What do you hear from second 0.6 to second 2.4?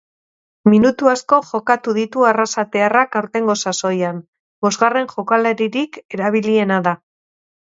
Minutu asko jokatu ditu